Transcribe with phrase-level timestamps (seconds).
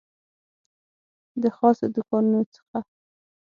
[1.41, 2.77] د خاصو دوکانونو څخه